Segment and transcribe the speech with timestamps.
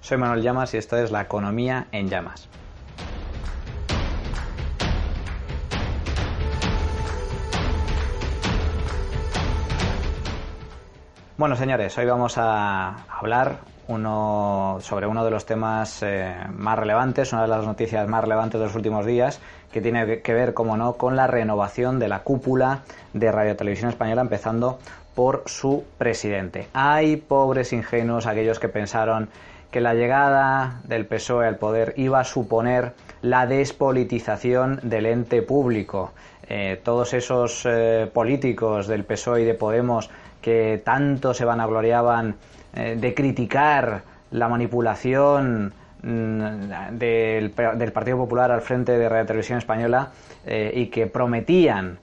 [0.00, 2.48] Soy Manuel Llamas y esto es La Economía en Llamas.
[11.36, 17.32] Bueno, señores, hoy vamos a hablar uno, sobre uno de los temas eh, más relevantes,
[17.32, 19.40] una de las noticias más relevantes de los últimos días,
[19.72, 22.80] que tiene que ver, como no, con la renovación de la cúpula
[23.12, 24.78] de Radio Televisión Española, empezando
[25.14, 26.68] por su presidente.
[26.74, 29.28] Hay pobres ingenuos, aquellos que pensaron
[29.70, 36.12] que la llegada del PSOE al poder iba a suponer la despolitización del ente público.
[36.48, 40.08] Eh, todos esos eh, políticos del PSOE y de Podemos
[40.40, 42.36] que tanto se vanagloriaban
[42.74, 46.40] eh, de criticar la manipulación mm,
[46.92, 50.10] del, Partido Popular al frente de Radio Televisión Española
[50.46, 51.98] y que prometían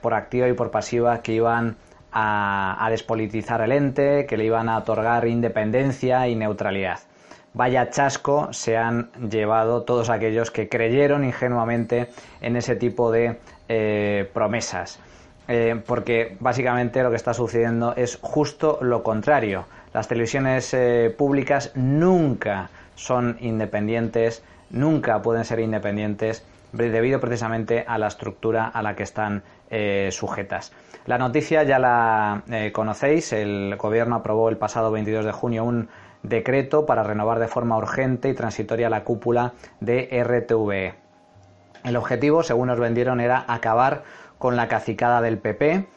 [0.00, 1.76] por activa y por pasiva que iban
[2.12, 7.00] a, despolitizar el ente, que le iban a otorgar independencia y neutralidad.
[7.52, 12.08] Vaya chasco se han llevado todos aquellos que creyeron ingenuamente
[12.40, 15.00] en ese tipo de eh, promesas.
[15.48, 19.64] Eh, porque básicamente lo que está sucediendo es justo lo contrario.
[19.92, 28.08] Las televisiones eh, públicas nunca son independientes, nunca pueden ser independientes debido precisamente a la
[28.08, 29.42] estructura a la que están
[30.10, 30.72] sujetas.
[31.06, 35.88] La noticia ya la eh, conocéis, el Gobierno aprobó el pasado 22 de junio un
[36.22, 40.94] decreto para renovar de forma urgente y transitoria la cúpula de RTVE.
[41.84, 44.02] El objetivo, según nos vendieron, era acabar
[44.38, 45.88] con la cacicada del PP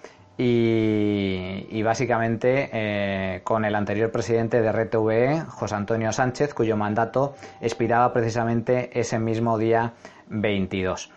[0.45, 8.11] y, básicamente eh, con el anterior presidente de RTVE, José Antonio Sánchez, cuyo mandato expiraba
[8.13, 9.93] precisamente ese mismo día
[10.27, 11.11] 22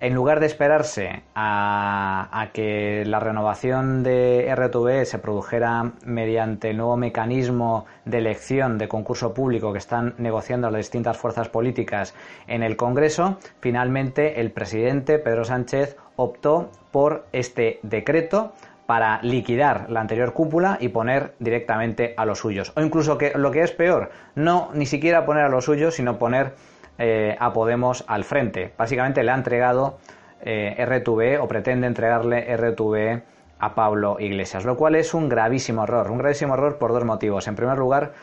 [0.00, 6.96] en lugar de esperarse a, que la renovación de RTV se produjera mediante el nuevo
[6.96, 12.14] mecanismo de elección de concurso público que están negociando las distintas fuerzas políticas
[12.46, 18.52] en el Congreso, finalmente el presidente Pedro Sánchez optó por este decreto
[18.90, 22.72] para liquidar la anterior cúpula y poner directamente a los suyos.
[22.74, 26.18] O incluso que lo que es peor, no ni siquiera poner a los suyos, sino
[26.18, 26.54] poner
[26.98, 28.72] eh, a Podemos al frente.
[28.76, 29.98] Básicamente le ha entregado
[30.40, 33.22] eh, RTV o pretende entregarle RTV
[33.60, 36.10] a Pablo Iglesias, lo cual es un gravísimo error.
[36.10, 37.46] Un gravísimo error por dos motivos.
[37.46, 38.14] En primer lugar,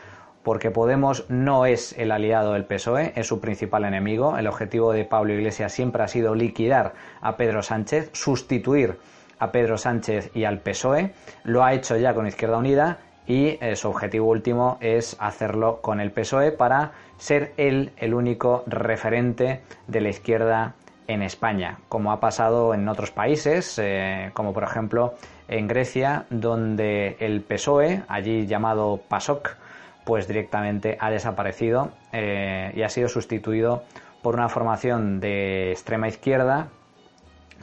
[0.42, 4.36] porque Podemos no es el aliado del PSOE, es su principal enemigo.
[4.36, 6.92] El objetivo de Pablo Iglesias siempre ha sido liquidar
[7.22, 8.98] a Pedro Sánchez, sustituir
[9.38, 11.12] a Pedro Sánchez y al PSOE.
[11.44, 16.00] Lo ha hecho ya con Izquierda Unida y eh, su objetivo último es hacerlo con
[16.00, 20.74] el PSOE para ser él el único referente de la izquierda
[21.06, 25.14] en España, como ha pasado en otros países, eh, como por ejemplo
[25.48, 29.56] en Grecia, donde el PSOE, allí llamado PASOK,
[30.04, 33.84] pues directamente ha desaparecido eh, y ha sido sustituido
[34.22, 36.68] por una formación de extrema izquierda,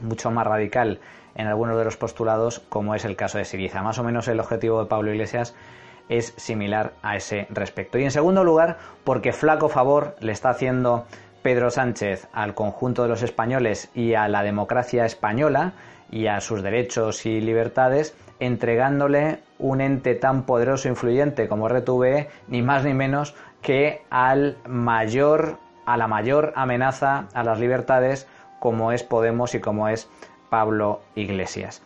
[0.00, 1.00] mucho más radical
[1.36, 3.82] en algunos de los postulados, como es el caso de Siriza.
[3.82, 5.54] Más o menos el objetivo de Pablo Iglesias
[6.08, 7.98] es similar a ese respecto.
[7.98, 11.06] Y en segundo lugar, porque flaco favor le está haciendo
[11.42, 15.74] Pedro Sánchez al conjunto de los españoles y a la democracia española
[16.10, 22.28] y a sus derechos y libertades, entregándole un ente tan poderoso e influyente como RTV,
[22.48, 28.28] ni más ni menos que al mayor, a la mayor amenaza a las libertades
[28.60, 30.08] como es Podemos y como es
[30.48, 31.82] Pablo Iglesias.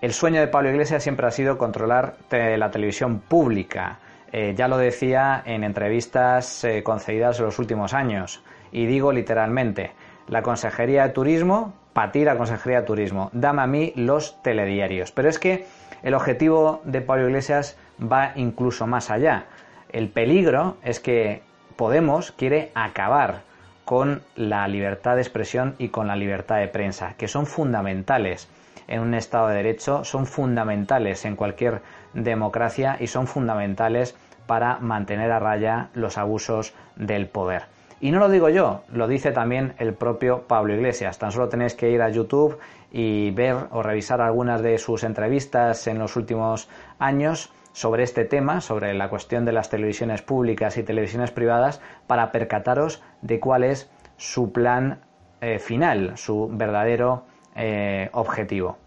[0.00, 3.98] El sueño de Pablo Iglesias siempre ha sido controlar la televisión pública.
[4.32, 8.42] Eh, ya lo decía en entrevistas eh, concedidas en los últimos años.
[8.72, 9.92] Y digo literalmente,
[10.28, 15.12] la Consejería de Turismo, para ti la Consejería de Turismo, dame a mí los telediarios.
[15.12, 15.66] Pero es que
[16.02, 19.46] el objetivo de Pablo Iglesias va incluso más allá.
[19.90, 21.42] El peligro es que
[21.76, 23.42] Podemos quiere acabar
[23.84, 28.48] con la libertad de expresión y con la libertad de prensa, que son fundamentales
[28.88, 35.30] en un Estado de Derecho, son fundamentales en cualquier democracia y son fundamentales para mantener
[35.30, 37.64] a raya los abusos del poder.
[38.00, 41.18] Y no lo digo yo, lo dice también el propio Pablo Iglesias.
[41.18, 42.58] Tan solo tenéis que ir a YouTube
[42.92, 46.68] y ver o revisar algunas de sus entrevistas en los últimos
[46.98, 52.30] años sobre este tema, sobre la cuestión de las televisiones públicas y televisiones privadas, para
[52.30, 55.00] percataros de cuál es su plan
[55.40, 57.24] eh, final, su verdadero
[57.56, 58.78] eh, objetivo.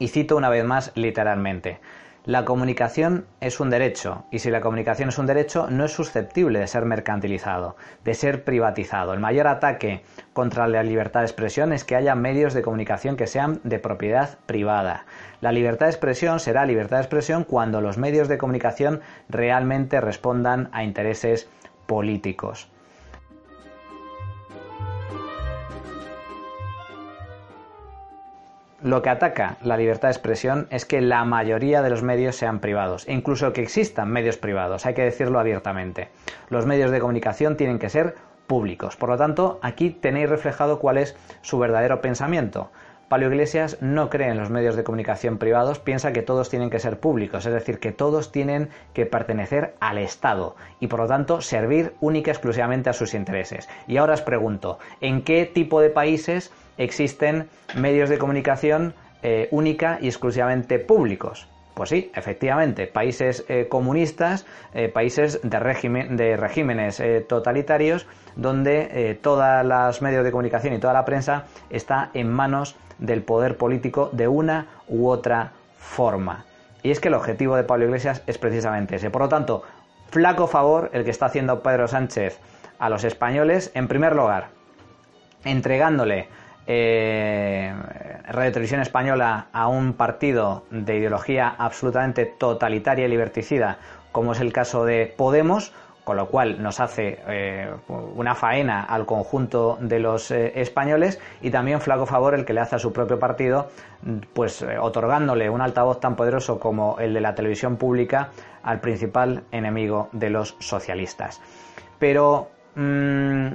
[0.00, 1.78] Y cito una vez más literalmente,
[2.26, 6.58] La comunicación es un derecho y si la comunicación es un derecho no es susceptible
[6.58, 9.12] de ser mercantilizado, de ser privatizado.
[9.12, 13.26] El mayor ataque contra la libertad de expresión es que haya medios de comunicación que
[13.26, 15.04] sean de propiedad privada.
[15.42, 20.70] La libertad de expresión será libertad de expresión cuando los medios de comunicación realmente respondan
[20.72, 21.46] a intereses
[21.86, 22.70] políticos.
[28.84, 32.58] Lo que ataca la libertad de expresión es que la mayoría de los medios sean
[32.58, 36.10] privados, incluso que existan medios privados, hay que decirlo abiertamente.
[36.50, 38.14] Los medios de comunicación tienen que ser
[38.46, 38.94] públicos.
[38.96, 42.70] Por lo tanto, aquí tenéis reflejado cuál es su verdadero pensamiento.
[43.08, 46.78] Pablo Iglesias no cree en los medios de comunicación privados, piensa que todos tienen que
[46.78, 51.40] ser públicos, es decir, que todos tienen que pertenecer al Estado y por lo tanto
[51.40, 53.66] servir única y exclusivamente a sus intereses.
[53.86, 59.98] Y ahora os pregunto, ¿en qué tipo de países existen medios de comunicación eh, única
[60.00, 61.48] y exclusivamente públicos.
[61.74, 68.06] Pues sí, efectivamente, países eh, comunistas, eh, países de, régimen, de regímenes totalitarios,
[68.36, 73.56] donde todas las medios de comunicación y toda la prensa está en manos del poder
[73.56, 76.44] político de una u otra forma.
[76.82, 79.10] Y es que el objetivo de Pablo Iglesias es precisamente ese.
[79.10, 79.62] Por lo tanto,
[80.10, 82.38] flaco favor el que está haciendo Pedro Sánchez
[82.78, 84.48] a los españoles, en primer lugar,
[85.44, 86.28] entregándole
[86.66, 87.74] eh,
[88.28, 93.78] Radio Televisión Española a un partido de ideología absolutamente totalitaria y liberticida,
[94.12, 95.72] como es el caso de Podemos,
[96.04, 101.50] con lo cual nos hace eh, una faena al conjunto de los eh, españoles y
[101.50, 103.70] también flaco favor el que le hace a su propio partido,
[104.34, 108.30] pues eh, otorgándole un altavoz tan poderoso como el de la televisión pública
[108.62, 111.40] al principal enemigo de los socialistas.
[111.98, 113.48] Pero mm,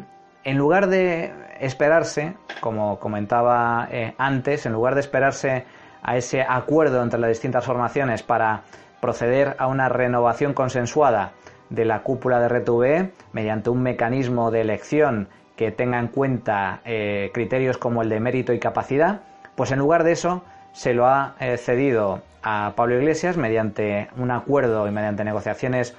[0.50, 5.66] en lugar de esperarse, como comentaba eh, antes, en lugar de esperarse
[6.01, 8.63] a ese acuerdo entre las distintas formaciones para
[9.00, 11.34] proceder a una renovación consensuada
[11.69, 17.30] de la cúpula de RTVE mediante un mecanismo de elección que tenga en cuenta eh,
[17.31, 19.22] criterios como el de mérito y capacidad,
[19.56, 24.31] pues en lugar de eso se lo ha eh, cedido a Pablo Iglesias mediante un
[24.31, 25.96] acuerdo y mediante negociaciones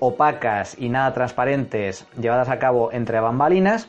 [0.00, 3.88] opacas y nada transparentes llevadas a cabo entre bambalinas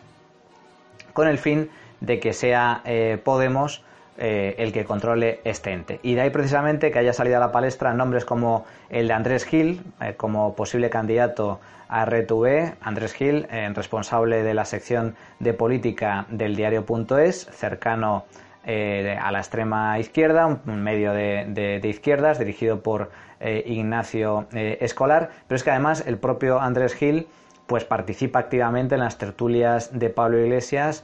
[1.17, 3.83] con el fin de que sea eh, Podemos
[4.19, 5.99] eh, el que controle este ente.
[6.03, 9.43] Y de ahí precisamente que haya salido a la palestra nombres como el de Andrés
[9.43, 11.59] Gil, eh, como posible candidato
[11.89, 19.39] a RTV, Andrés Gil, responsable de la sección de política del diario.es, cercano a la
[19.39, 26.17] extrema izquierda, un medio de, izquierdas dirigido por Ignacio Escolar, pero es que además el
[26.17, 27.27] propio Andrés Gil
[27.65, 31.03] pues participa activamente en las tertulias de Pablo Iglesias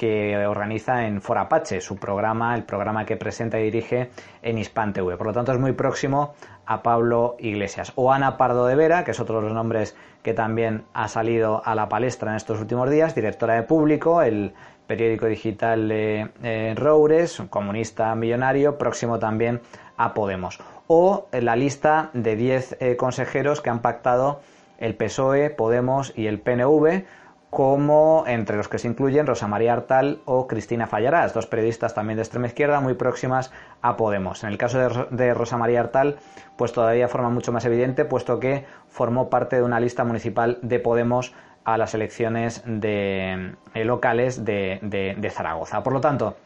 [0.00, 4.10] que organiza en Forapache, su programa, el programa que presenta y dirige
[4.40, 5.18] en Hispan TV.
[5.18, 6.32] Por lo tanto, es muy próximo
[6.64, 7.92] a Pablo Iglesias.
[7.96, 11.60] O Ana Pardo de Vera, que es otro de los nombres que también ha salido
[11.66, 14.54] a la palestra en estos últimos días, directora de Público, el
[14.90, 19.60] periódico digital de eh, Roures, un comunista millonario, próximo también
[19.96, 20.58] a Podemos.
[20.88, 24.40] O la lista de 10 eh, consejeros que han pactado
[24.78, 27.04] el PSOE, Podemos y el PNV,
[27.50, 32.16] como entre los que se incluyen Rosa María Artal o Cristina Fallarás, dos periodistas también
[32.16, 33.52] de extrema izquierda muy próximas
[33.82, 34.42] a Podemos.
[34.42, 36.16] En el caso de, Rosa María Artal,
[36.56, 40.80] pues todavía forma mucho más evidente, puesto que formó parte de una lista municipal de
[40.80, 41.32] Podemos
[41.64, 44.78] a las elecciones eh, locales de,
[45.16, 45.82] de Zaragoza.
[45.82, 46.36] Por lo tanto,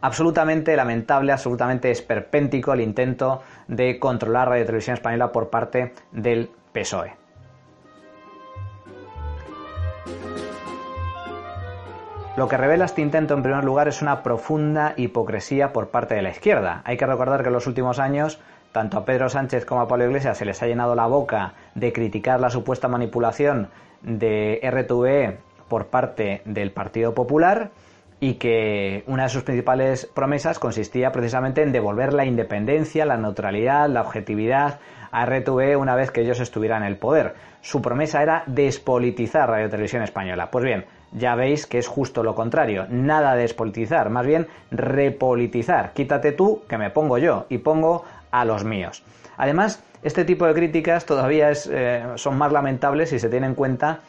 [0.00, 7.14] absolutamente lamentable, absolutamente esperpéntico el intento de controlar Radio Televisión Española por parte del PSOE.
[12.36, 16.20] Lo que revela este intento, en primer lugar, es una profunda hipocresía por parte de
[16.20, 16.82] la izquierda.
[16.84, 18.38] Hay que recordar que en los últimos años,
[18.72, 21.92] tanto a Pedro Sánchez como a Pablo Iglesias se les ha llenado la boca de
[21.92, 23.68] criticar la supuesta manipulación
[24.02, 27.70] de RTVE por parte del Partido Popular
[28.20, 33.88] y que una de sus principales promesas consistía precisamente en devolver la independencia, la neutralidad,
[33.88, 34.78] la objetividad
[35.10, 37.34] a RTV una vez que ellos estuvieran en el poder.
[37.60, 40.50] Su promesa era despolitizar Radio Televisión Española.
[40.50, 42.86] Pues bien, ya veis que es justo lo contrario.
[42.88, 45.92] Nada de despolitizar, más bien repolitizar.
[45.92, 48.04] Quítate tú, que me pongo yo y pongo
[48.40, 49.02] a los míos.
[49.38, 54.00] Además, este tipo de críticas todavía eh, son más lamentables si se tiene en cuenta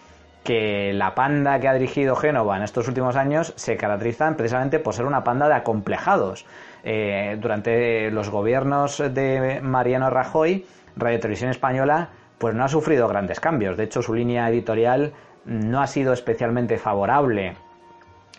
[0.44, 4.94] que la panda que ha dirigido Génova en estos últimos años se caracterizan precisamente por
[4.94, 6.46] ser una panda de acomplejados.
[6.84, 10.66] Eh, durante los gobiernos de Mariano Rajoy,
[10.96, 13.78] Radio Televisión Española pues no ha sufrido grandes cambios.
[13.78, 15.14] De hecho, su línea editorial
[15.46, 17.56] no ha sido especialmente favorable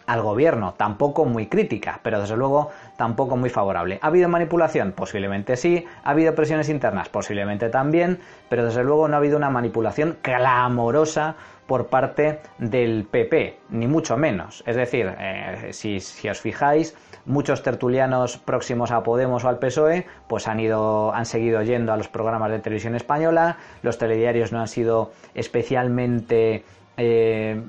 [0.08, 3.98] al gobierno, tampoco muy crítica, pero desde luego tampoco muy favorable.
[4.00, 4.92] ¿Ha habido manipulación?
[4.92, 5.84] Posiblemente sí.
[6.02, 7.10] ¿Ha habido presiones internas?
[7.10, 11.36] Posiblemente también, pero desde luego no ha habido una manipulación clamorosa
[11.66, 14.64] por parte del PP, ni mucho menos.
[14.66, 16.96] Es decir, eh, si, si, os fijáis,
[17.26, 21.98] muchos tertulianos próximos a Podemos o al PSOE, pues han ido, han seguido yendo a
[21.98, 23.58] los programas de televisión española.
[23.82, 26.64] Los telediarios no han sido especialmente
[27.00, 27.62] eh,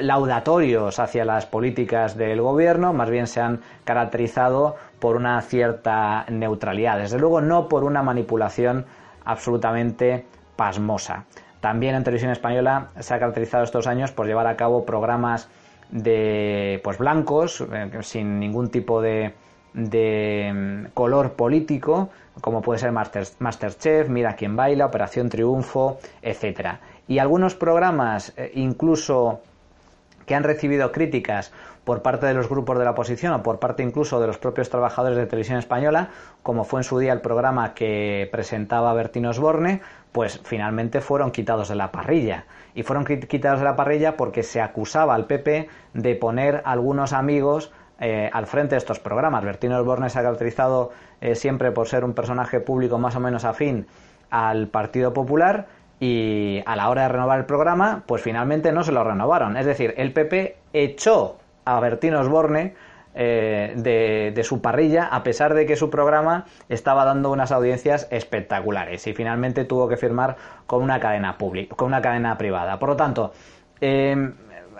[0.00, 6.98] laudatorios hacia las políticas del gobierno, más bien se han caracterizado por una cierta neutralidad,
[6.98, 8.86] desde luego no por una manipulación
[9.26, 10.24] absolutamente
[10.56, 11.26] pasmosa.
[11.60, 15.50] También en televisión española se ha caracterizado estos años por llevar a cabo programas
[15.90, 19.34] de pues blancos, eh, sin ningún tipo de,
[19.74, 22.08] de mm, color político,
[22.40, 28.52] como puede ser Master, Masterchef, Mira quién baila, Operación Triunfo, etcétera y algunos programas eh,
[28.54, 29.40] incluso
[30.26, 31.52] que han recibido críticas
[31.84, 34.70] por parte de los grupos de la oposición o por parte incluso de los propios
[34.70, 36.08] trabajadores de televisión española,
[36.42, 39.82] como fue en su día el programa que presentaba Bertín Osborne,
[40.12, 42.46] pues finalmente fueron quitados de la parrilla.
[42.74, 47.70] Y fueron quitados de la parrilla porque se acusaba al PP de poner algunos amigos
[48.00, 49.44] eh, al frente de estos programas.
[49.44, 53.44] Bertín Osborne se ha caracterizado eh, siempre por ser un personaje público más o menos
[53.44, 53.86] afín
[54.30, 55.66] al Partido Popular
[56.06, 59.56] y a la hora de renovar el programa, pues finalmente no se lo renovaron.
[59.56, 62.74] Es decir, el PP echó a Bertín Osborne
[63.14, 69.06] eh, de, su parrilla, a pesar de que su programa estaba dando unas audiencias espectaculares
[69.06, 72.78] y finalmente tuvo que firmar con una cadena pública, con una cadena privada.
[72.78, 73.32] Por lo tanto,
[73.80, 74.34] em,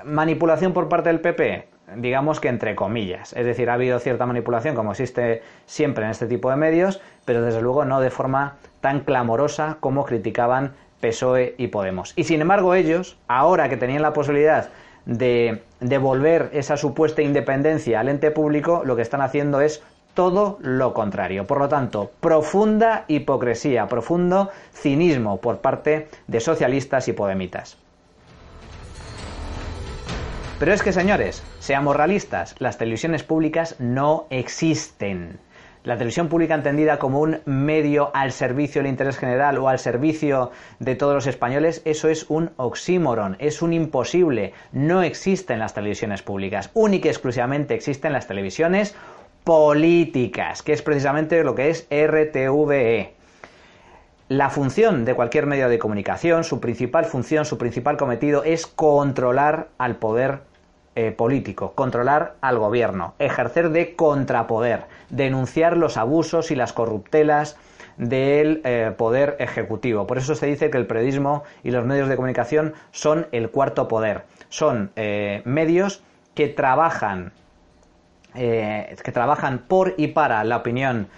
[0.04, 3.32] manipulación por parte del PP, digamos que entre comillas.
[3.32, 7.40] Es decir, ha habido cierta manipulación como existe siempre en este tipo de medios, pero
[7.40, 10.74] desde luego no de forma tan clamorosa como criticaban
[11.04, 12.12] PSOE y Podemos.
[12.16, 14.70] Y sin embargo ellos, ahora que tenían la posibilidad
[15.04, 19.82] de devolver esa supuesta independencia al ente público, lo que están haciendo es
[20.14, 21.46] todo lo contrario.
[21.46, 27.76] Por lo tanto, profunda hipocresía, profundo cinismo por parte de socialistas y podemitas.
[30.58, 35.38] Pero es que, señores, seamos realistas, las televisiones públicas no existen
[35.84, 40.50] la televisión pública entendida como un medio al servicio del interés general o al servicio
[40.80, 44.54] de todos los españoles, eso es un oxímoron, es un imposible.
[44.72, 48.94] No existen las televisiones públicas, única y exclusivamente existen las televisiones
[49.44, 53.12] políticas, que es precisamente lo que es RTVE.
[54.28, 59.68] La función de cualquier medio de comunicación, su principal función, su principal cometido es controlar
[59.76, 60.40] al poder
[60.96, 67.56] eh, político, controlar al gobierno, ejercer de contrapoder, denunciar los abusos y las corruptelas
[67.96, 70.06] del eh, poder ejecutivo.
[70.06, 73.88] Por eso se dice que el periodismo y los medios de comunicación son el cuarto
[73.88, 74.22] poder.
[74.50, 76.04] Son eh, medios
[76.36, 77.32] que trabajan,
[78.32, 81.08] que trabajan por y para la opinión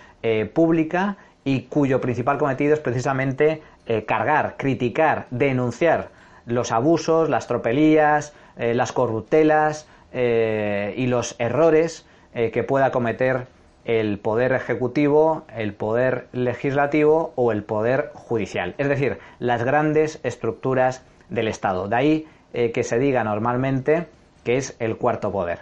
[0.52, 3.62] pública y cuyo principal cometido es precisamente
[4.06, 6.10] cargar, criticar, denunciar
[6.46, 13.48] los abusos, las tropelías, eh, las corruptelas eh, y los errores eh, que pueda cometer
[13.84, 18.74] el poder ejecutivo, el poder legislativo o el poder judicial.
[18.78, 21.86] Es decir, las grandes estructuras del Estado.
[21.86, 24.06] De ahí que se diga normalmente
[24.42, 25.58] que es el cuarto poder.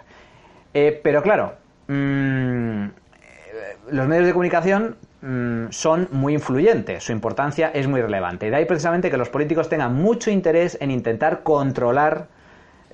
[0.71, 1.53] pero claro,
[1.87, 2.85] mm,
[3.91, 8.49] los medios de comunicación mm, son muy influyentes, su importancia es muy relevante.
[8.49, 12.27] De ahí precisamente que los políticos tengan mucho interés en intentar controlar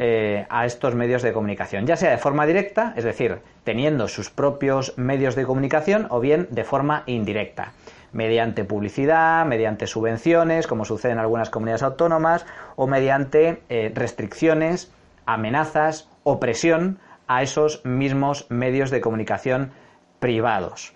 [0.04, 4.32] eh, a estos medios de comunicación, ya sea de forma directa, es decir, teniendo sus
[4.32, 7.74] propios medios de comunicación, o bien de forma indirecta,
[8.12, 14.92] mediante publicidad, mediante subvenciones, como sucede en algunas comunidades autónomas, o mediante eh, restricciones,
[15.28, 19.72] amenazas o presión a esos mismos medios de comunicación
[20.20, 20.96] privados.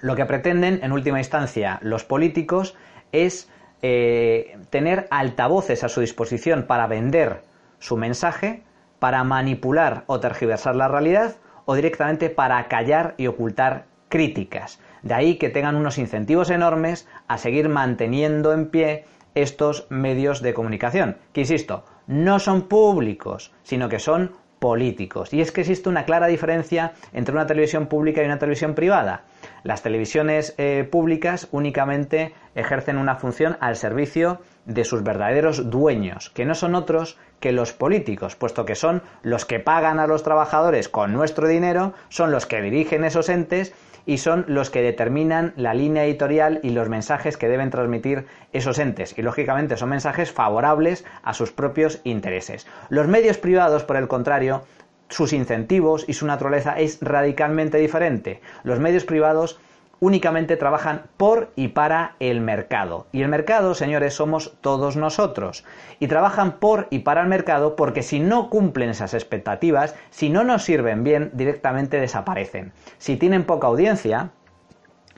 [0.00, 2.74] Lo que pretenden, en última instancia, los políticos
[3.12, 3.50] es
[3.82, 7.49] eh, tener altavoces a su disposición para vender
[7.80, 8.62] su mensaje
[9.00, 14.80] para manipular o tergiversar la realidad o directamente para callar y ocultar críticas.
[15.02, 20.54] De ahí que tengan unos incentivos enormes a seguir manteniendo en pie estos medios de
[20.54, 25.32] comunicación, que insisto, no son públicos, sino que son políticos.
[25.32, 29.24] Y es que existe una clara diferencia entre una televisión pública y una televisión privada.
[29.62, 36.44] Las televisiones eh, públicas únicamente ejercen una función al servicio de sus verdaderos dueños, que
[36.44, 40.88] no son otros que los políticos, puesto que son los que pagan a los trabajadores
[40.88, 43.74] con nuestro dinero, son los que dirigen esos entes
[44.06, 48.78] y son los que determinan la línea editorial y los mensajes que deben transmitir esos
[48.78, 49.16] entes.
[49.18, 52.66] Y lógicamente son mensajes favorables a sus propios intereses.
[52.88, 54.64] Los medios privados, por el contrario,
[55.10, 58.40] sus incentivos y su naturaleza es radicalmente diferente.
[58.62, 59.60] Los medios privados
[60.00, 63.06] únicamente trabajan por y para el mercado.
[63.12, 65.64] Y el mercado, señores, somos todos nosotros.
[65.98, 70.42] Y trabajan por y para el mercado porque si no cumplen esas expectativas, si no
[70.42, 72.72] nos sirven bien, directamente desaparecen.
[72.98, 74.30] Si tienen poca audiencia,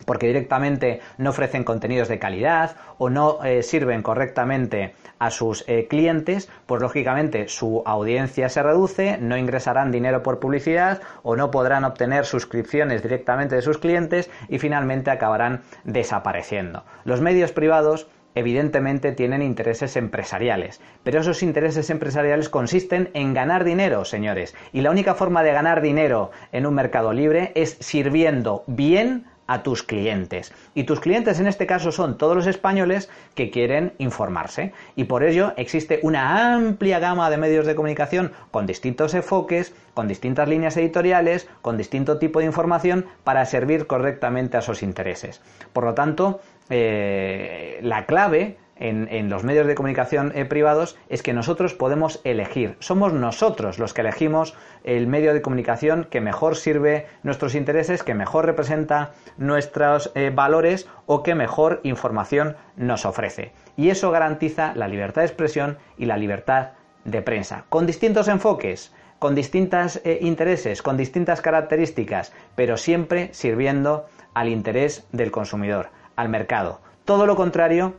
[0.05, 5.87] porque directamente no ofrecen contenidos de calidad o no eh, sirven correctamente a sus eh,
[5.89, 11.85] clientes, pues lógicamente su audiencia se reduce, no ingresarán dinero por publicidad o no podrán
[11.85, 16.85] obtener suscripciones directamente de sus clientes y finalmente acabarán desapareciendo.
[17.05, 24.05] Los medios privados evidentemente tienen intereses empresariales, pero esos intereses empresariales consisten en ganar dinero,
[24.05, 29.27] señores, y la única forma de ganar dinero en un mercado libre es sirviendo bien
[29.47, 30.53] a tus clientes.
[30.75, 34.73] Y tus clientes en este caso son todos los españoles que quieren informarse.
[34.97, 40.09] Y por ello existe una amplia gama de medios de comunicación con distintos enfoques, con
[40.09, 45.41] distintas líneas editoriales, con distinto tipo de información para servir correctamente a esos intereses.
[45.73, 51.33] Por lo tanto, eh, la clave en, los medios de comunicación eh, privados es que
[51.33, 52.77] nosotros podemos elegir.
[52.81, 58.15] Somos nosotros los que elegimos el medio de comunicación que mejor sirve nuestros intereses, que
[58.15, 63.53] mejor representa nuestros eh, valores o que mejor información nos ofrece.
[63.77, 66.71] Y eso garantiza la libertad de expresión y la libertad
[67.05, 74.07] de prensa, con distintos enfoques con distintos eh, intereses, con distintas características, pero siempre sirviendo
[74.35, 76.81] al interés del consumidor, al mercado.
[77.05, 77.95] Todo lo contrario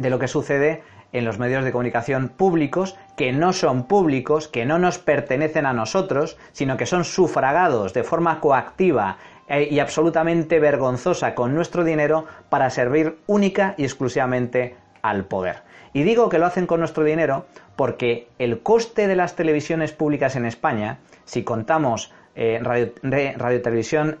[0.00, 4.64] de lo que sucede en los medios de comunicación públicos, que no son públicos, que
[4.64, 10.58] no nos pertenecen a nosotros, sino que son sufragados de forma coactiva eh, y absolutamente
[10.58, 15.62] vergonzosa con nuestro dinero para servir única y exclusivamente al poder.
[15.92, 20.36] Y digo que lo hacen con nuestro dinero porque el coste de las televisiones públicas
[20.36, 23.60] en España, si contamos eh, radio,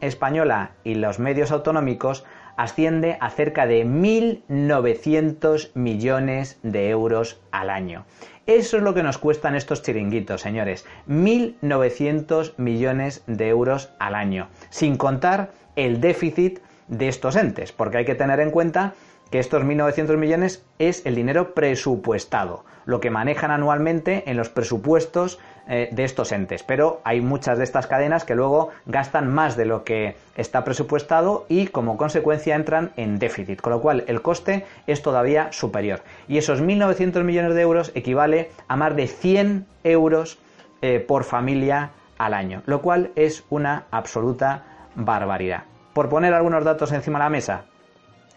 [0.00, 2.24] Española y los medios autonómicos,
[2.60, 8.04] asciende a cerca de 1.900 millones de euros al año.
[8.44, 10.84] Eso es lo que nos cuestan estos chiringuitos, señores.
[11.08, 18.04] 1.900 millones de euros al año, sin contar el déficit de estos entes, porque hay
[18.04, 18.92] que tener en cuenta
[19.30, 25.38] que estos 1.900 millones es el dinero presupuestado, lo que manejan anualmente en los presupuestos
[25.68, 26.62] eh, de estos entes.
[26.62, 31.46] Pero hay muchas de estas cadenas que luego gastan más de lo que está presupuestado
[31.48, 36.02] y como consecuencia entran en déficit, con lo cual el coste es todavía superior.
[36.28, 40.38] Y esos 1.900 millones de euros equivale a más de 100 euros
[40.82, 45.64] eh, por familia al año, lo cual es una absoluta barbaridad.
[45.92, 47.64] Por poner algunos datos encima de la mesa,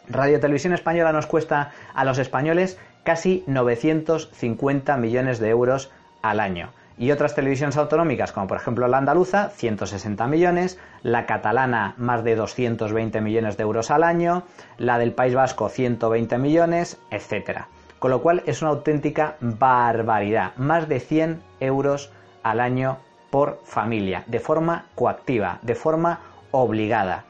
[0.08, 6.72] Radio Televisión Española nos cuesta a los españoles casi 950 millones de euros al año.
[6.98, 12.36] Y otras televisiones autonómicas, como por ejemplo la andaluza, 160 millones, la catalana más de
[12.36, 14.44] 220 millones de euros al año,
[14.78, 17.62] la del País Vasco 120 millones, etc.
[18.00, 22.12] Con lo cual es una auténtica barbaridad, más de 100 euros
[22.44, 22.98] al año
[23.32, 26.20] por familia, de forma coactiva, de forma
[26.52, 27.26] obligada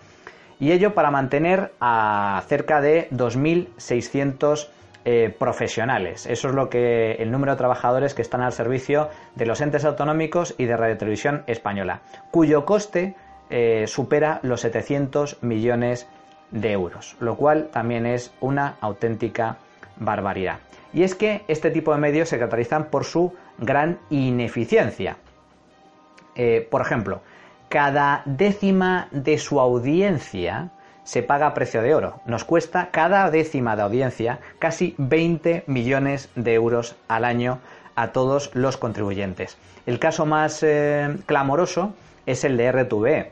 [0.64, 4.70] y ello para mantener a cerca de 2.600
[5.06, 6.26] eh, profesionales.
[6.26, 9.84] Eso es lo que el número de trabajadores que están al servicio de los entes
[9.84, 13.16] autonómicos y de Radio Televisión Española, cuyo coste
[13.50, 16.08] eh, supera los 700 millones
[16.52, 19.58] de euros, lo cual también es una auténtica
[19.98, 20.60] barbaridad.
[20.94, 25.18] Y es que este tipo de medios se caracterizan por su gran ineficiencia.
[26.36, 27.22] Eh, por ejemplo,
[27.68, 30.72] cada décima de su audiencia
[31.04, 32.22] se paga a precio de oro.
[32.26, 37.60] Nos cuesta cada décima de audiencia casi 20 millones de euros al año
[37.96, 39.58] a todos los contribuyentes.
[39.86, 41.94] El caso más eh, clamoroso
[42.26, 43.32] es el de RTVE.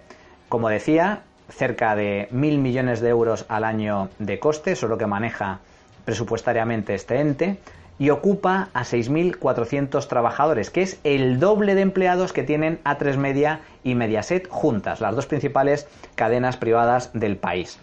[0.50, 4.98] Como decía, cerca de mil millones de euros al año de coste, eso es lo
[4.98, 5.60] que maneja
[6.06, 7.58] presupuestariamente este ente
[8.02, 13.60] y ocupa a 6.400 trabajadores, que es el doble de empleados que tienen A3 Media
[13.84, 17.78] y Mediaset juntas, las dos principales cadenas privadas del país.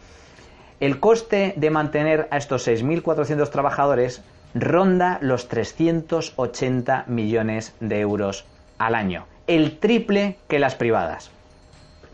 [0.80, 4.22] El coste de mantener a estos 6.400 trabajadores
[4.54, 8.44] ronda los 380 millones de euros
[8.78, 11.30] al año, el triple que las privadas.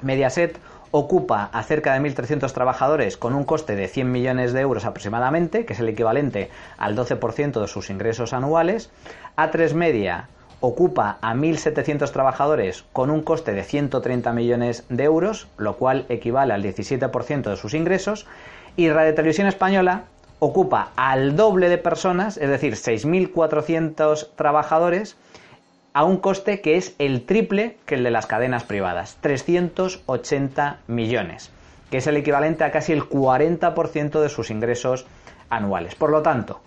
[0.02, 0.58] Mediaset
[0.96, 5.66] ocupa a cerca de 1.300 trabajadores con un coste de 100 millones de euros aproximadamente,
[5.66, 8.90] que es el equivalente al 12% de sus ingresos anuales.
[9.36, 10.28] A3 Media
[10.60, 16.54] ocupa a 1.700 trabajadores con un coste de 130 millones de euros, lo cual equivale
[16.54, 18.28] al 17% de sus ingresos.
[18.76, 20.04] Y Radio Televisión Española
[20.38, 25.16] ocupa al doble de personas, es decir, 6.400 trabajadores,
[25.94, 31.50] a un coste que es el triple que el de las cadenas privadas, 380 millones,
[31.88, 35.06] que es el equivalente a casi el 40% de sus ingresos
[35.50, 35.94] anuales.
[35.94, 36.60] Por lo tanto,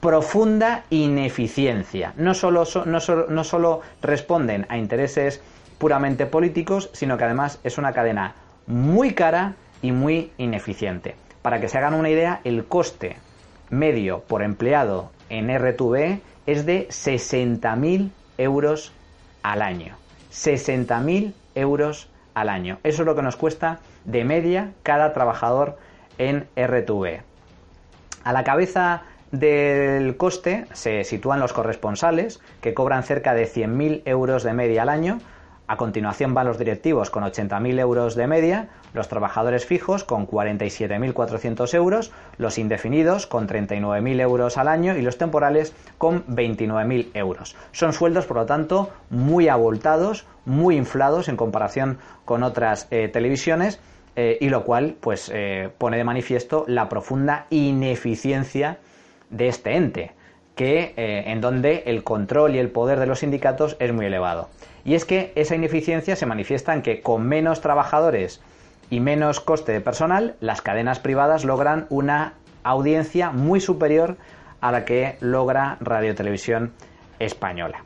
[0.00, 2.12] profunda ineficiencia.
[2.16, 5.40] No solo, no, solo responden a intereses
[5.78, 8.34] puramente políticos, sino que además es una cadena
[8.66, 11.14] muy cara y muy ineficiente.
[11.40, 13.16] Para que se hagan una idea, el coste
[13.70, 18.10] medio por empleado en RTV es de 60.000
[18.42, 18.92] euros
[19.42, 19.96] al año.
[20.32, 22.78] 60.000 euros al año.
[22.82, 25.78] Eso es lo que nos cuesta de media cada trabajador
[26.18, 27.22] en RTV.
[28.24, 29.02] A la cabeza
[29.32, 34.90] del coste se sitúan los corresponsales, que cobran cerca de 100.000 euros de media al
[34.90, 35.20] año,
[35.66, 41.74] a continuación van los directivos con 80.000 euros de media, los trabajadores fijos con 47.400
[41.74, 47.56] euros, los indefinidos con 39.000 euros al año y los temporales con 29.000 euros.
[47.70, 53.80] Son sueldos, por lo tanto, muy abultados, muy inflados en comparación con otras eh, televisiones
[54.16, 58.78] eh, y lo cual pues, eh, pone de manifiesto la profunda ineficiencia
[59.30, 60.12] de este ente
[60.54, 64.50] que en donde el control y el poder de los sindicatos es muy elevado.
[64.84, 68.40] Y es que esa ineficiencia se manifiesta en que con menos trabajadores
[68.90, 74.16] y menos coste de personal, las cadenas privadas logran una audiencia muy superior
[74.60, 76.72] a la que logra Radio Televisión
[77.18, 77.84] Española.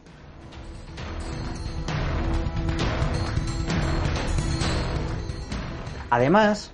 [6.10, 6.72] Además,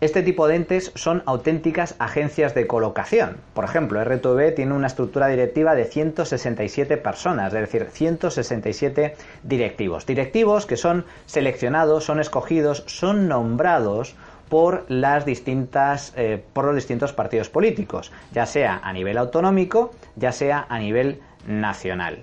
[0.00, 3.36] este tipo de entes son auténticas agencias de colocación.
[3.52, 10.06] Por ejemplo, RTV tiene una estructura directiva de 167 personas, es decir, 167 directivos.
[10.06, 14.14] Directivos que son seleccionados, son escogidos, son nombrados
[14.48, 20.32] por las distintas eh, por los distintos partidos políticos, ya sea a nivel autonómico, ya
[20.32, 22.20] sea a nivel nacional.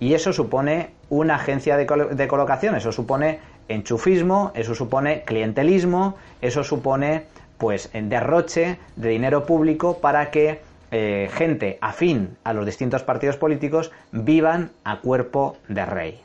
[0.00, 6.64] Y eso supone una agencia de, de colocación, eso supone enchufismo, eso supone clientelismo, eso
[6.64, 7.24] supone
[7.58, 13.90] pues derroche de dinero público para que eh, gente afín a los distintos partidos políticos
[14.12, 16.20] vivan a cuerpo de rey.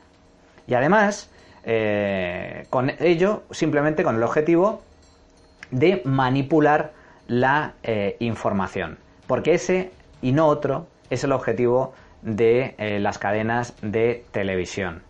[0.66, 1.30] Y además,
[1.64, 4.82] eh, con ello, simplemente con el objetivo
[5.70, 6.92] de manipular
[7.26, 8.98] la eh, información.
[9.26, 9.90] Porque ese
[10.22, 15.02] y no otro es el objetivo de las cadenas de televisión.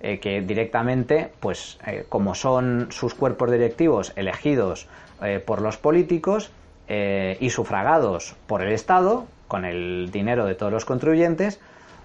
[0.00, 4.86] Eh, que directamente, pues eh, como son sus cuerpos directivos elegidos
[5.22, 6.52] eh, por los políticos
[6.90, 11.60] y sufragados por el Estado, con el dinero de todos los contribuyentes,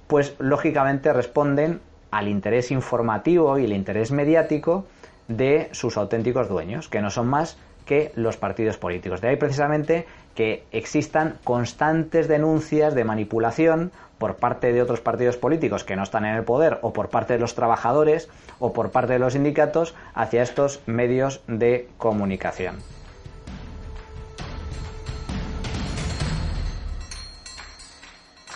[0.07, 1.79] pues lógicamente responden
[2.11, 4.85] al interés informativo y el interés mediático
[5.29, 9.21] de sus auténticos dueños, que no son más que los partidos políticos.
[9.21, 15.83] De ahí precisamente que existan constantes denuncias de manipulación por parte de otros partidos políticos
[15.83, 19.11] que no están en el poder o por parte de los trabajadores o por parte
[19.11, 22.77] de los sindicatos hacia estos medios de comunicación.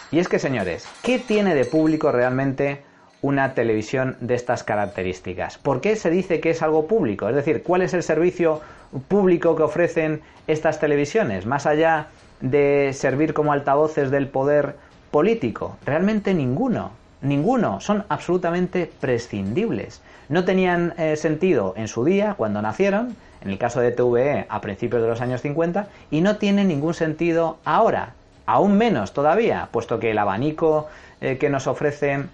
[0.10, 2.84] Y es que, señores, ¿qué tiene de público realmente
[3.21, 5.58] una televisión de estas características?
[5.58, 7.27] ¿Por qué se dice que es algo público?
[7.27, 8.62] Es decir, ¿cuál es el servicio
[9.10, 11.45] público que ofrecen estas televisiones?
[11.45, 12.08] Más allá
[12.39, 16.91] de servir como altavoces del poder político, realmente ninguno.
[17.21, 20.01] Ninguno, son absolutamente prescindibles.
[20.29, 24.61] No tenían eh, sentido en su día, cuando nacieron, en el caso de TVE a
[24.61, 28.13] principios de los años 50, y no tienen ningún sentido ahora,
[28.45, 30.87] aún menos todavía, puesto que el abanico
[31.21, 32.25] eh, que nos ofrece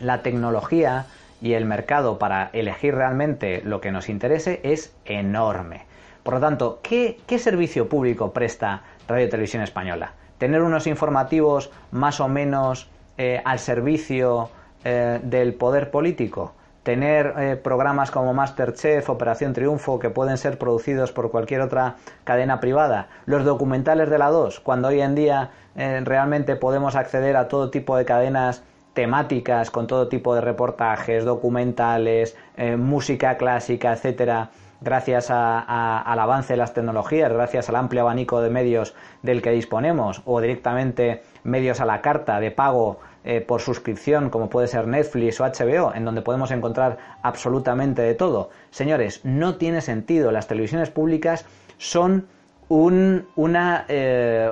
[0.00, 1.06] la tecnología
[1.40, 5.86] y el mercado para elegir realmente lo que nos interese es enorme.
[6.22, 10.12] Por lo tanto, ¿qué, qué servicio público presta Radio Televisión Española?
[10.38, 14.48] Tener unos informativos más o menos eh, al servicio
[14.84, 16.52] eh, del poder político,
[16.84, 22.60] tener eh, programas como Masterchef, Operación Triunfo, que pueden ser producidos por cualquier otra cadena
[22.60, 27.70] privada, los documentales de la 2, cuando hoy en día realmente podemos acceder a todo
[27.70, 32.36] tipo de cadenas temáticas, con todo tipo de reportajes, documentales,
[32.76, 38.94] música clásica, etcétera, gracias al avance de las tecnologías, gracias al amplio abanico de medios
[39.22, 44.48] del que disponemos, o directamente medios a la carta de pago eh, por suscripción, como
[44.48, 48.50] puede ser Netflix o HBO, en donde podemos encontrar absolutamente de todo.
[48.70, 50.30] Señores, no tiene sentido.
[50.30, 51.44] Las televisiones públicas
[51.76, 52.28] son
[52.68, 54.50] un, una, eh,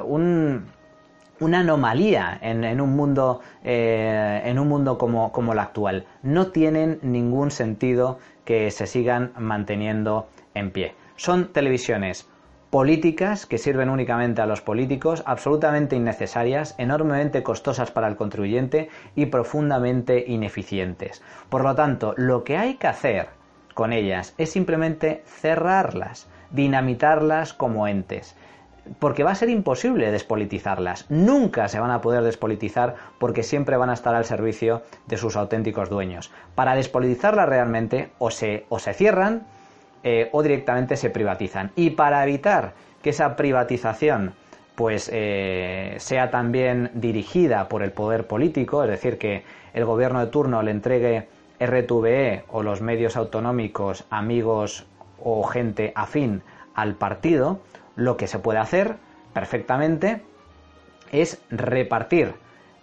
[1.40, 6.06] una anomalía en, un mundo, eh, en un mundo como, como el actual.
[6.22, 10.94] No tienen ningún sentido que se sigan manteniendo en pie.
[11.16, 12.28] Son televisiones
[12.70, 19.26] políticas que sirven únicamente a los políticos, absolutamente innecesarias, enormemente costosas para el contribuyente y
[19.26, 21.22] profundamente ineficientes.
[21.48, 23.28] Por lo tanto, lo que hay que hacer
[23.74, 28.36] con ellas es simplemente cerrarlas, dinamitarlas como entes
[28.98, 31.06] porque va a ser imposible despolitizarlas.
[31.08, 35.36] Nunca se van a poder despolitizar porque siempre van a estar al servicio de sus
[35.36, 36.30] auténticos dueños.
[36.54, 39.46] Para despolitizarlas realmente o se, o se cierran
[40.02, 41.72] eh, o directamente se privatizan.
[41.76, 44.34] Y para evitar que esa privatización
[44.76, 50.26] pues eh, sea también dirigida por el poder político, es decir, que el gobierno de
[50.26, 54.86] turno le entregue RTVE o los medios autonómicos, amigos
[55.22, 56.42] o gente afín
[56.74, 57.60] al partido,
[57.96, 58.96] lo que se puede hacer
[59.32, 60.22] perfectamente
[61.12, 62.34] es repartir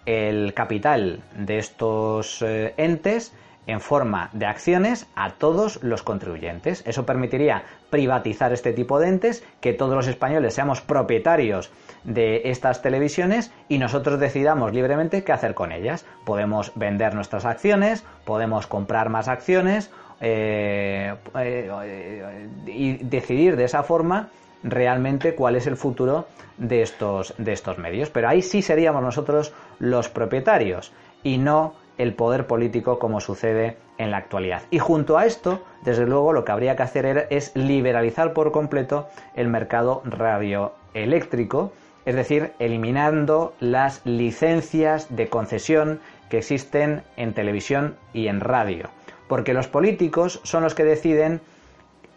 [0.05, 3.33] el capital de estos eh, entes
[3.65, 6.83] en forma de acciones a todos los contribuyentes.
[6.85, 11.71] Eso permitiría privatizar este tipo de entes, que todos los españoles seamos propietarios
[12.03, 16.05] de estas televisiones y nosotros decidamos libremente qué hacer con ellas.
[16.25, 24.29] Podemos vender nuestras acciones, podemos comprar más acciones eh, eh, y decidir de esa forma
[24.63, 28.09] realmente cuál es el futuro de estos, de estos medios.
[28.09, 30.91] Pero ahí sí seríamos nosotros los propietarios
[31.23, 34.63] y no el poder político como sucede en la actualidad.
[34.71, 39.07] Y junto a esto, desde luego, lo que habría que hacer es liberalizar por completo
[39.35, 41.71] el mercado radioeléctrico,
[42.05, 45.99] es decir, eliminando las licencias de concesión
[46.29, 48.89] que existen en televisión y en radio.
[49.27, 51.41] Porque los políticos son los que deciden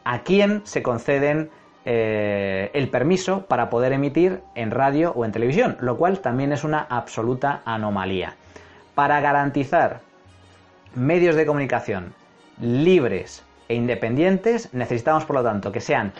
[0.05, 1.51] a quién se conceden
[1.89, 6.65] eh, el permiso para poder emitir en radio o en televisión, lo cual también es
[6.65, 8.35] una absoluta anomalía.
[8.97, 10.01] Para garantizar
[10.97, 12.13] medios de comunicación
[12.61, 16.13] libres e independientes, necesitamos por lo tanto que sean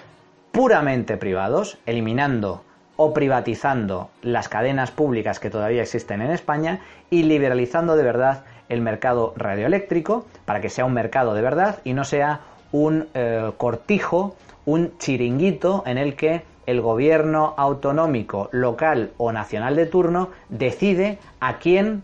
[0.53, 2.63] puramente privados, eliminando
[2.95, 6.79] o privatizando las cadenas públicas que todavía existen en España
[7.11, 11.93] y liberalizando de verdad el mercado radioeléctrico para que sea un mercado de verdad y
[11.93, 12.41] no sea
[12.73, 19.87] un eh, cortijo, un chiringuito en el que el gobierno autonómico, local o nacional de
[19.87, 22.03] turno decide a quién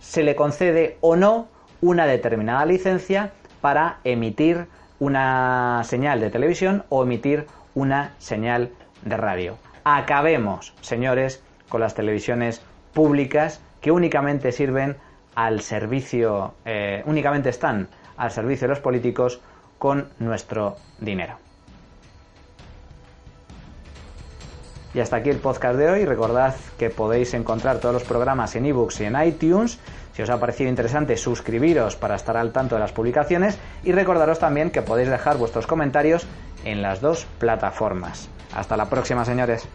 [0.00, 1.48] se le concede o no
[1.80, 4.66] una determinada licencia para emitir
[4.98, 8.70] una señal de televisión o emitir una señal
[9.02, 9.56] de radio.
[9.84, 14.96] Acabemos, señores, con las televisiones públicas que únicamente sirven
[15.34, 19.40] al servicio, eh, únicamente están al servicio de los políticos
[19.78, 21.43] con nuestro dinero.
[24.94, 26.04] Y hasta aquí el podcast de hoy.
[26.04, 29.80] Recordad que podéis encontrar todos los programas en ebooks y en iTunes.
[30.14, 34.38] Si os ha parecido interesante, suscribiros para estar al tanto de las publicaciones y recordaros
[34.38, 36.26] también que podéis dejar vuestros comentarios
[36.64, 38.28] en las dos plataformas.
[38.54, 39.68] Hasta la próxima, señores.